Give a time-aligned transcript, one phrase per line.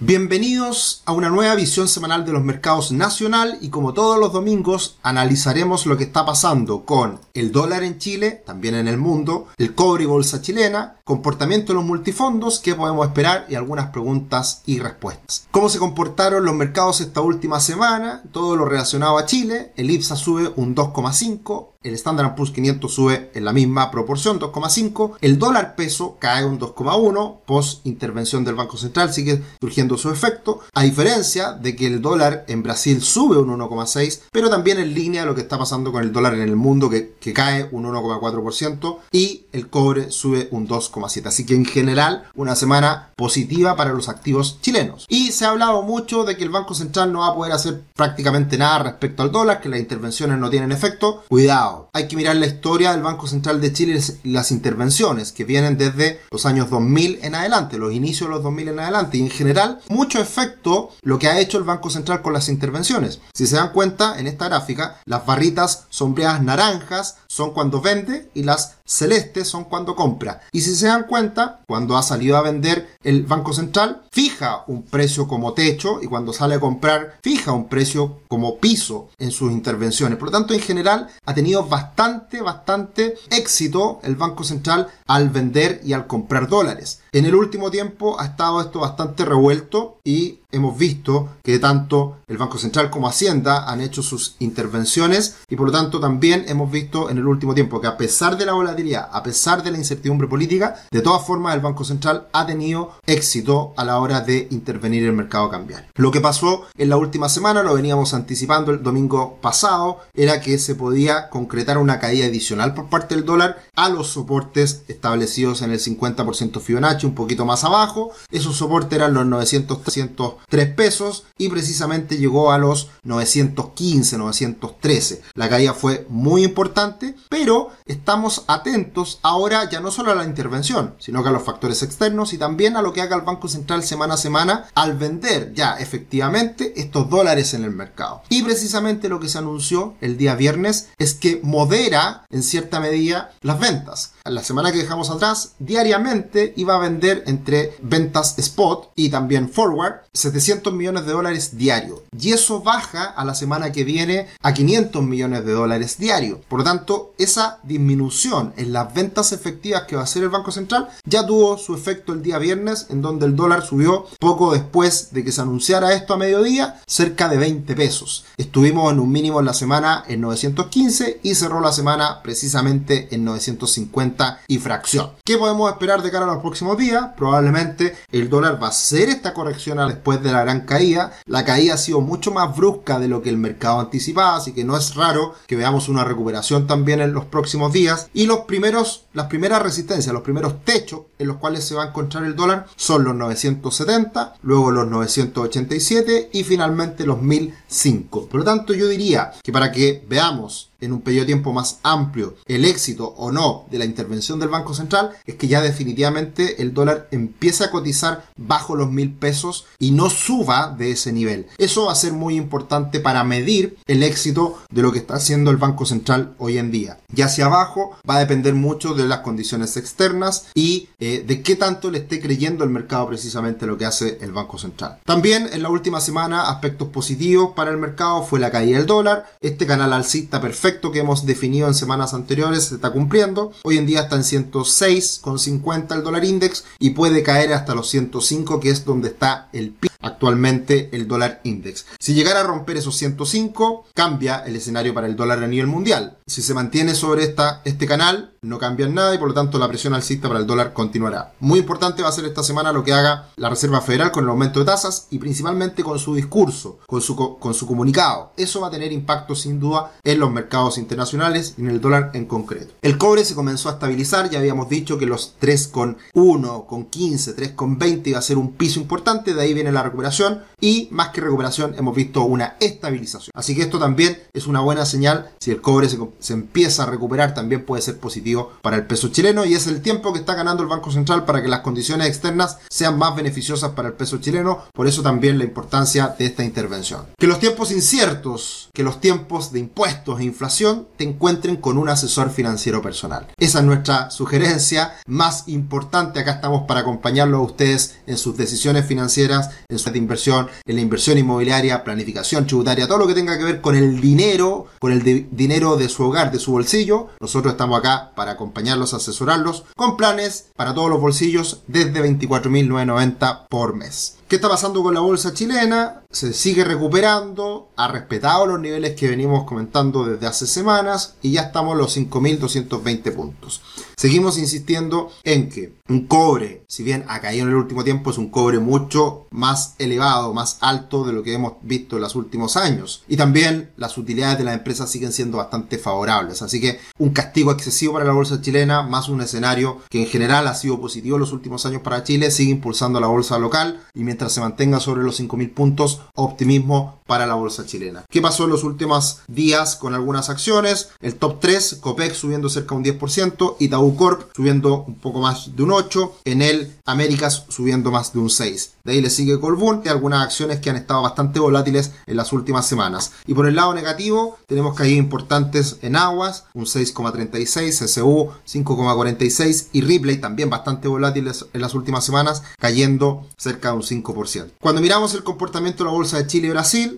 [0.00, 4.96] Bienvenidos a una nueva visión semanal de los mercados nacional y como todos los domingos
[5.02, 9.74] analizaremos lo que está pasando con el dólar en Chile, también en el mundo, el
[9.74, 14.78] cobre y bolsa chilena, comportamiento de los multifondos, qué podemos esperar y algunas preguntas y
[14.78, 15.48] respuestas.
[15.50, 18.22] ¿Cómo se comportaron los mercados esta última semana?
[18.30, 23.30] Todo lo relacionado a Chile, el IPSA sube un 2,5, el Standard Poor's 500 sube
[23.34, 25.16] en la misma proporción, 2,5.
[25.20, 27.38] El dólar peso cae un 2,1.
[27.46, 30.60] Post intervención del Banco Central sigue surgiendo su efecto.
[30.74, 35.22] A diferencia de que el dólar en Brasil sube un 1,6, pero también en línea
[35.22, 38.98] de lo que está pasando con el dólar en el mundo que, cae un 1,4%
[39.12, 41.26] y el cobre sube un 2,7.
[41.26, 45.04] Así que en general una semana positiva para los activos chilenos.
[45.08, 47.82] Y se ha hablado mucho de que el Banco Central no va a poder hacer
[47.94, 51.24] prácticamente nada respecto al dólar, que las intervenciones no tienen efecto.
[51.28, 55.44] Cuidado hay que mirar la historia del Banco Central de Chile y las intervenciones que
[55.44, 59.18] vienen desde los años 2000 en adelante, los inicios de los 2000 en adelante.
[59.18, 63.20] Y en general, mucho efecto lo que ha hecho el Banco Central con las intervenciones.
[63.34, 68.42] Si se dan cuenta, en esta gráfica, las barritas sombreadas naranjas son cuando vende y
[68.42, 70.40] las celestes son cuando compra.
[70.50, 74.82] Y si se dan cuenta, cuando ha salido a vender el Banco Central, fija un
[74.82, 79.52] precio como techo y cuando sale a comprar, fija un precio como piso en sus
[79.52, 80.18] intervenciones.
[80.18, 85.82] Por lo tanto, en general, ha tenido bastante, bastante éxito el Banco Central al vender
[85.84, 87.00] y al comprar dólares.
[87.10, 92.38] En el último tiempo ha estado esto bastante revuelto y hemos visto que tanto el
[92.38, 97.10] Banco Central como Hacienda han hecho sus intervenciones y por lo tanto también hemos visto
[97.10, 100.26] en el último tiempo que a pesar de la volatilidad, a pesar de la incertidumbre
[100.26, 105.02] política, de todas formas el Banco Central ha tenido éxito a la hora de intervenir
[105.02, 105.90] en el mercado cambiario.
[105.96, 110.58] Lo que pasó en la última semana, lo veníamos anticipando el domingo pasado, era que
[110.58, 115.72] se podía concretar una caída adicional por parte del dólar a los soportes establecidos en
[115.72, 118.12] el 50% Fibonacci, un poquito más abajo.
[118.30, 125.22] Esos soportes eran los 900, 303 pesos y precisamente llegó a los 915, 913.
[125.34, 130.94] La caída fue muy importante, pero estamos atentos ahora ya no solo a la intervención,
[130.98, 133.82] sino que a los factores externos y también a lo que haga el Banco Central
[133.82, 138.22] semana a semana al vender ya efectivamente estos dólares en el mercado.
[138.28, 143.32] Y precisamente lo que se anunció el día viernes es que modera en cierta medida
[143.40, 144.12] las ventas.
[144.24, 150.00] La semana que dejamos atrás, diariamente iba a vender entre ventas spot y también forward
[150.12, 152.02] 700 millones de dólares diario.
[152.18, 156.40] Y eso baja a la semana que viene a 500 millones de dólares diario.
[156.48, 160.50] Por lo tanto, esa disminución en las ventas efectivas que va a hacer el Banco
[160.50, 165.12] Central ya tuvo su efecto el día viernes, en donde el dólar subió poco después
[165.12, 168.24] de que se anunciara esto a mediodía, cerca de 20 pesos.
[168.36, 173.24] Estuvimos en un mínimo en la semana en 915 y cerró la semana precisamente en
[173.24, 175.10] 950 y fracción.
[175.24, 177.08] ¿Qué podemos esperar de cara a los próximos días?
[177.16, 181.12] Probablemente el dólar va a hacer esta corrección después de la gran caída.
[181.26, 184.64] La caída ha sido mucho más brusca de lo que el mercado anticipaba, así que
[184.64, 188.08] no es raro que veamos una recuperación también en los próximos días.
[188.14, 191.88] Y los primeros, las primeras resistencias, los primeros techos en los cuales se va a
[191.88, 198.28] encontrar el dólar son los 970, luego los 987 y finalmente los 1005.
[198.28, 201.78] Por lo tanto, yo diría que para que veamos en un periodo de tiempo más
[201.82, 206.62] amplio el éxito o no de la intervención del Banco Central es que ya definitivamente
[206.62, 211.46] el dólar empieza a cotizar bajo los mil pesos y no suba de ese nivel.
[211.58, 215.50] Eso va a ser muy importante para medir el éxito de lo que está haciendo
[215.50, 216.98] el Banco Central hoy en día.
[217.14, 221.56] Y hacia abajo va a depender mucho de las condiciones externas y eh, de qué
[221.56, 224.98] tanto le esté creyendo el mercado precisamente lo que hace el Banco Central.
[225.04, 229.26] También en la última semana aspectos positivos para el mercado fue la caída del dólar,
[229.40, 233.52] este canal alcista perfecto que hemos definido en semanas anteriores se está cumpliendo.
[233.64, 238.60] Hoy en día está en 106,50 el dólar index y puede caer hasta los 105
[238.60, 241.86] que es donde está el pico actualmente el dólar index.
[241.98, 246.18] Si llegara a romper esos 105, cambia el escenario para el dólar a nivel mundial.
[246.26, 249.68] Si se mantiene sobre esta, este canal, no cambia nada y por lo tanto la
[249.68, 251.32] presión alcista para el dólar continuará.
[251.40, 254.30] Muy importante va a ser esta semana lo que haga la Reserva Federal con el
[254.30, 258.32] aumento de tasas y principalmente con su discurso, con su, comunicado.
[258.36, 262.10] Eso va a tener impacto sin duda en los mercados internacionales y en el dólar
[262.14, 262.74] en concreto.
[262.82, 268.06] El cobre se comenzó a estabilizar, ya habíamos dicho que los 3,1, con 15, 3,20
[268.08, 271.74] iba a ser un piso importante, de ahí viene la recuperación y más que recuperación
[271.76, 273.32] hemos visto una estabilización.
[273.34, 275.30] Así que esto también es una buena señal.
[275.38, 278.27] Si el cobre se empieza a recuperar también puede ser positivo
[278.62, 281.42] para el peso chileno y es el tiempo que está ganando el Banco Central para
[281.42, 285.44] que las condiciones externas sean más beneficiosas para el peso chileno, por eso también la
[285.44, 287.06] importancia de esta intervención.
[287.18, 291.88] Que los tiempos inciertos, que los tiempos de impuestos e inflación te encuentren con un
[291.88, 293.26] asesor financiero personal.
[293.38, 298.86] Esa es nuestra sugerencia más importante, acá estamos para acompañarlo a ustedes en sus decisiones
[298.86, 303.44] financieras, en su inversión, en la inversión inmobiliaria, planificación tributaria, todo lo que tenga que
[303.44, 307.08] ver con el dinero, con el dinero de su hogar, de su bolsillo.
[307.20, 313.76] Nosotros estamos acá para acompañarlos, asesorarlos con planes para todos los bolsillos desde 24.990 por
[313.76, 314.17] mes.
[314.28, 316.02] ¿Qué está pasando con la bolsa chilena?
[316.10, 321.44] Se sigue recuperando, ha respetado los niveles que venimos comentando desde hace semanas y ya
[321.44, 323.62] estamos en los 5.220 puntos.
[323.96, 328.18] Seguimos insistiendo en que un cobre, si bien ha caído en el último tiempo, es
[328.18, 332.56] un cobre mucho más elevado, más alto de lo que hemos visto en los últimos
[332.56, 333.02] años.
[333.08, 336.42] Y también las utilidades de las empresas siguen siendo bastante favorables.
[336.42, 340.46] Así que un castigo excesivo para la bolsa chilena, más un escenario que en general
[340.46, 344.04] ha sido positivo en los últimos años para Chile, sigue impulsando la bolsa local y
[344.04, 348.04] mientras mientras se mantenga sobre los 5.000 puntos, optimismo para la bolsa chilena.
[348.10, 350.90] ¿Qué pasó en los últimos días con algunas acciones?
[351.00, 355.56] El top 3, Copec subiendo cerca de un 10%, Itaú Corp subiendo un poco más
[355.56, 358.72] de un 8%, Enel Américas subiendo más de un 6%.
[358.84, 362.32] De ahí le sigue Colbún y algunas acciones que han estado bastante volátiles en las
[362.32, 363.12] últimas semanas.
[363.26, 369.80] Y por el lado negativo, tenemos caídas importantes en Aguas, un 6,36, CSU 5,46 y
[369.80, 374.50] Ripley también bastante volátiles en las últimas semanas, cayendo cerca de un 5%.
[374.60, 376.97] Cuando miramos el comportamiento de la bolsa de Chile y Brasil,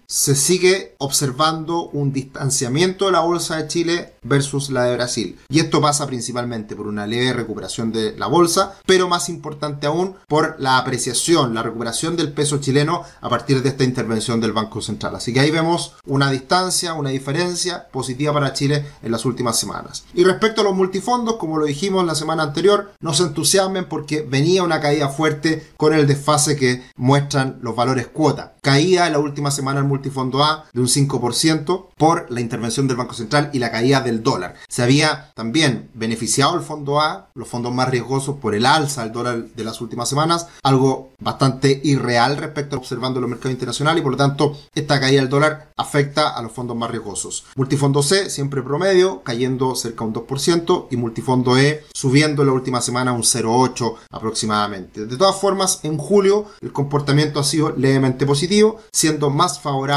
[0.11, 5.39] se sigue observando un distanciamiento de la bolsa de Chile versus la de Brasil.
[5.47, 10.15] Y esto pasa principalmente por una leve recuperación de la bolsa, pero más importante aún
[10.27, 14.81] por la apreciación, la recuperación del peso chileno a partir de esta intervención del Banco
[14.81, 15.15] Central.
[15.15, 20.03] Así que ahí vemos una distancia, una diferencia positiva para Chile en las últimas semanas.
[20.13, 24.27] Y respecto a los multifondos, como lo dijimos la semana anterior, no se entusiasmen porque
[24.29, 28.55] venía una caída fuerte con el desfase que muestran los valores cuota.
[28.61, 32.97] Caída en la última semana el multifondo A de un 5% por la intervención del
[32.97, 34.55] Banco Central y la caída del dólar.
[34.67, 39.11] Se había también beneficiado el fondo A, los fondos más riesgosos, por el alza del
[39.11, 44.03] dólar de las últimas semanas, algo bastante irreal respecto a observando los mercados internacionales y
[44.03, 47.45] por lo tanto esta caída del dólar afecta a los fondos más riesgosos.
[47.55, 52.81] Multifondo C siempre promedio, cayendo cerca un 2% y multifondo E subiendo en la última
[52.81, 55.05] semana un 0,8 aproximadamente.
[55.05, 59.90] De todas formas, en julio el comportamiento ha sido levemente positivo, siendo más favorable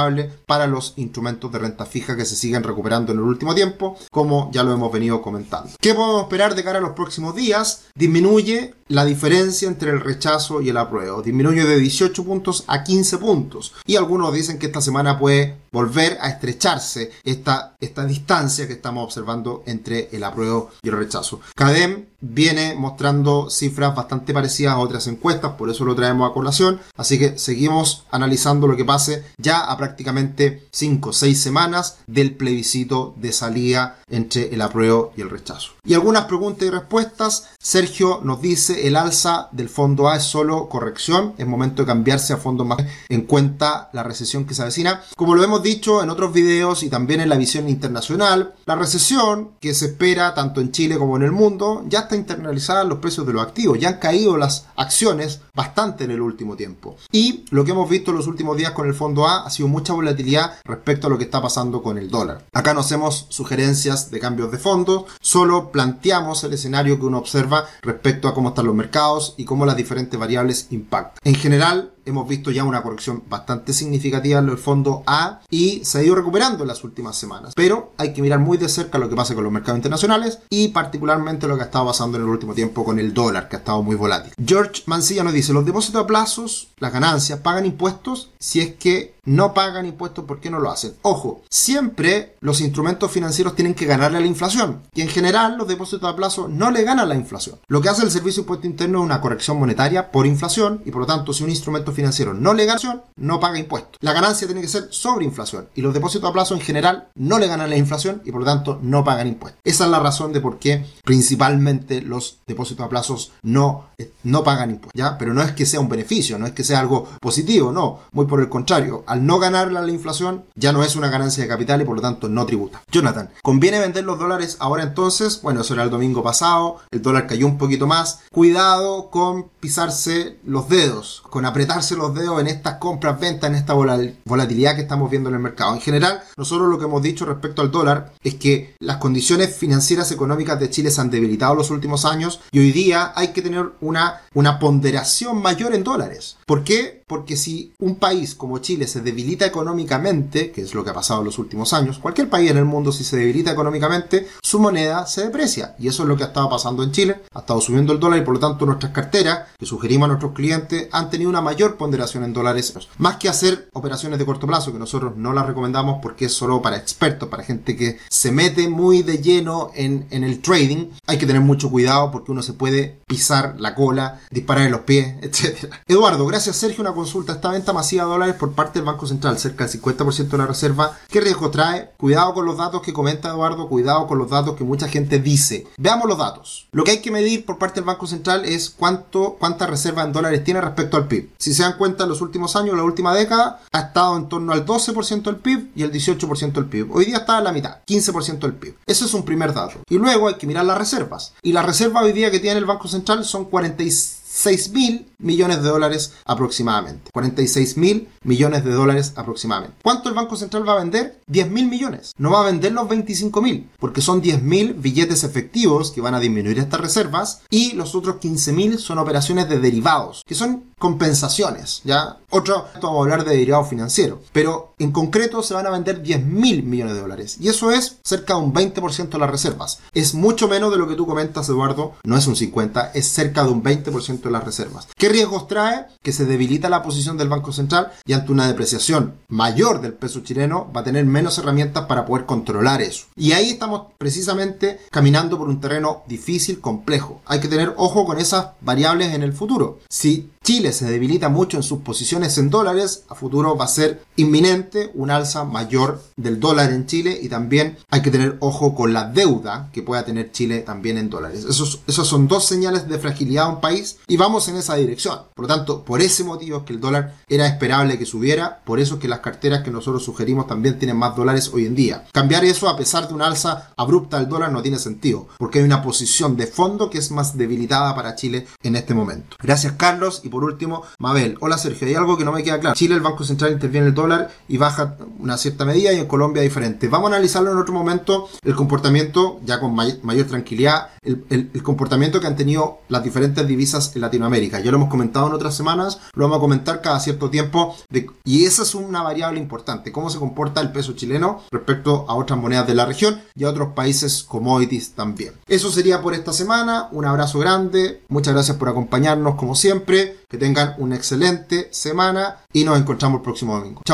[0.46, 4.50] para los instrumentos de renta fija que se siguen recuperando en el último tiempo, como
[4.52, 5.70] ya lo hemos venido comentando.
[5.81, 7.87] ¿Qué podemos esperar de cara a los próximos días?
[7.94, 11.23] Disminuye la diferencia entre el rechazo y el apruebo.
[11.23, 13.73] Disminuye de 18 puntos a 15 puntos.
[13.87, 19.05] Y algunos dicen que esta semana puede volver a estrecharse esta, esta distancia que estamos
[19.05, 21.41] observando entre el apruebo y el rechazo.
[21.55, 26.80] CADEM viene mostrando cifras bastante parecidas a otras encuestas, por eso lo traemos a colación.
[26.96, 32.34] Así que seguimos analizando lo que pase ya a prácticamente 5 o 6 semanas del
[32.34, 35.72] plebiscito de salida entre el apruebo y el rechazo.
[35.84, 37.48] Y algunas preguntas y respuestas.
[37.60, 42.32] Sergio nos dice el alza del fondo A es solo corrección, es momento de cambiarse
[42.32, 42.78] a fondos más
[43.08, 45.02] en cuenta la recesión que se avecina.
[45.16, 49.50] Como lo hemos dicho en otros videos y también en la visión internacional, la recesión
[49.60, 53.26] que se espera tanto en Chile como en el mundo ya está internalizada los precios
[53.26, 56.96] de los activos, ya han caído las acciones bastante en el último tiempo.
[57.12, 59.69] Y lo que hemos visto en los últimos días con el fondo A ha sido
[59.69, 62.44] mucha volatilidad respecto a lo que está pasando con el dólar.
[62.52, 67.66] Acá no hacemos sugerencias de cambios de fondos, solo planteamos el escenario que uno observa
[67.82, 71.20] respecto a cómo están los mercados y cómo las diferentes variables impactan.
[71.25, 75.98] En general, hemos visto ya una corrección bastante significativa en el fondo A y se
[75.98, 77.55] ha ido recuperando en las últimas semanas.
[77.55, 80.69] Pero hay que mirar muy de cerca lo que pasa con los mercados internacionales y
[80.69, 83.58] particularmente lo que ha estado pasando en el último tiempo con el dólar, que ha
[83.60, 84.32] estado muy volátil.
[84.44, 89.13] George Mancilla nos dice, los depósitos a plazos, las ganancias, pagan impuestos si es que
[89.24, 90.94] no pagan impuestos, ¿por qué no lo hacen?
[91.02, 95.69] Ojo, siempre los instrumentos financieros tienen que ganarle a la inflación y en general los
[95.69, 97.58] depósitos a plazo no le ganan la inflación.
[97.66, 100.90] Lo que hace el Servicio de Impuesto Interno es una corrección monetaria por inflación y
[100.90, 102.74] por lo tanto si un instrumento financiero no le gana
[103.16, 103.98] no paga impuestos.
[104.00, 107.38] La ganancia tiene que ser sobre inflación y los depósitos a plazo en general no
[107.38, 109.60] le ganan la inflación y por lo tanto no pagan impuestos.
[109.64, 114.43] Esa es la razón de por qué principalmente los depósitos a plazos no, eh, no
[114.43, 115.02] pagan impuestos.
[115.19, 118.26] Pero no es que sea un beneficio, no es que sea algo positivo, no, muy
[118.26, 121.48] por el contrario, al no ganarle a la inflación ya no es una ganancia de
[121.48, 122.82] capital y por lo tanto no tributa.
[122.90, 125.40] Jonathan, ¿conviene vender los dólares ahora entonces?
[125.40, 128.20] Bueno, eso era el domingo pasado, el dólar cayó un poquito más.
[128.32, 133.72] Cuidado con pisarse los dedos, con apretarse los dedos en estas compras, ventas, en esta
[133.72, 135.74] volatilidad que estamos viendo en el mercado.
[135.74, 140.10] En general, nosotros lo que hemos dicho respecto al dólar es que las condiciones financieras
[140.10, 143.74] económicas de Chile se han debilitado los últimos años y hoy día hay que tener
[143.80, 146.36] una, una ponderación mayor en dólares.
[146.46, 147.04] ¿Por qué?
[147.06, 151.20] Porque si un país como Chile se debilita económicamente, que es lo que ha pasado
[151.20, 155.06] en los últimos años, cualquier país en el mundo si se debilita económicamente, su moneda
[155.06, 155.75] se deprecia.
[155.79, 157.23] Y eso es lo que ha estado pasando en Chile.
[157.32, 160.32] Ha estado subiendo el dólar y por lo tanto nuestras carteras que sugerimos a nuestros
[160.32, 162.75] clientes han tenido una mayor ponderación en dólares.
[162.99, 166.63] Más que hacer operaciones de corto plazo, que nosotros no las recomendamos porque es solo
[166.63, 171.27] para expertos, para gente que se mete muy de lleno en, el trading, hay que
[171.27, 175.73] tener mucho cuidado porque uno se puede pisar la cola, disparar en los pies, etc.
[175.87, 177.34] Eduardo, gracias Sergio, una consulta.
[177.34, 180.46] Esta venta masiva de dólares por parte del Banco Central, cerca del 50% de la
[180.46, 181.91] reserva, ¿qué riesgo trae?
[181.96, 185.67] Cuidado con los datos que comenta Eduardo, cuidado con los datos que mucha gente dice.
[185.77, 186.69] Veamos los datos.
[186.72, 190.13] Lo que hay que medir por parte del Banco Central es cuánto, cuánta reserva en
[190.13, 191.31] dólares tiene respecto al PIB.
[191.39, 194.53] Si se dan cuenta, en los últimos años, la última década, ha estado en torno
[194.53, 196.94] al 12% del PIB y el 18% del PIB.
[196.94, 198.77] Hoy día está a la mitad, 15% del PIB.
[198.86, 199.81] Eso es un primer dato.
[199.89, 201.34] Y luego hay que mirar las reservas.
[201.43, 204.23] Y la reserva hoy día que tiene el Banco Central son 46
[204.72, 207.10] mil millones de dólares aproximadamente.
[207.12, 209.76] 46 mil millones de dólares aproximadamente.
[209.82, 211.20] ¿Cuánto el Banco Central va a vender?
[211.26, 212.12] 10 mil millones.
[212.19, 216.14] No va a vender los 25 mil, porque son 10 mil billetes efectivos que van
[216.14, 220.64] a disminuir estas reservas y los otros 15 mil son operaciones de derivados, que son
[220.84, 222.19] compensaciones, ¿ya?
[222.29, 226.26] Otro, vamos a hablar de derivados financieros, pero en concreto se van a vender 10
[226.26, 229.79] mil millones de dólares y eso es cerca de un 20% de las reservas.
[229.94, 233.44] Es mucho menos de lo que tú comentas, Eduardo, no es un 50, es cerca
[233.44, 234.88] de un 20% de las reservas.
[234.98, 235.86] ¿Qué riesgos trae?
[236.03, 240.20] Que se debilita la posición del Banco Central y ante una depreciación mayor del peso
[240.20, 243.06] chileno va a tener menos herramientas para poder controlar eso.
[243.17, 247.22] Y ahí estamos precisamente caminando por un terreno difícil, complejo.
[247.24, 249.79] Hay que tener ojo con esas variables en el futuro.
[249.88, 254.05] Si Chile se debilita mucho en sus posiciones en dólares, a futuro va a ser
[254.17, 258.93] inminente un alza mayor del dólar en Chile y también hay que tener ojo con
[258.93, 261.46] la deuda que pueda tener Chile también en dólares.
[261.48, 265.20] Esos, esos son dos señales de fragilidad de un país y vamos en esa dirección.
[265.34, 268.81] Por lo tanto, por ese motivo es que el dólar era esperable que subiera, por
[268.81, 272.05] eso es que las carteras que nosotros sugerimos también tienen más dólares hoy en día.
[272.13, 275.65] Cambiar eso a pesar de un alza abrupta del dólar no tiene sentido, porque hay
[275.65, 279.39] una posición de fondo que es más debilitada para Chile en este momento.
[279.43, 281.36] Gracias Carlos por último, Mabel.
[281.38, 282.74] Hola Sergio, hay algo que no me queda claro.
[282.74, 286.43] Chile, el Banco Central interviene el dólar y baja una cierta medida y en Colombia
[286.43, 286.88] diferente.
[286.88, 292.26] Vamos a analizarlo en otro momento, el comportamiento, ya con mayor tranquilidad, el, comportamiento que
[292.26, 294.58] han tenido las diferentes divisas en Latinoamérica.
[294.58, 297.76] Ya lo hemos comentado en otras semanas, lo vamos a comentar cada cierto tiempo
[298.24, 302.41] y esa es una variable importante, cómo se comporta el peso chileno respecto a otras
[302.41, 305.34] monedas de la región y a otros países commodities también.
[305.46, 310.23] Eso sería por esta semana, un abrazo grande, muchas gracias por acompañarnos como siempre.
[310.34, 313.82] Que tengan una excelente semana y nos encontramos el próximo domingo.
[313.84, 313.93] Chao.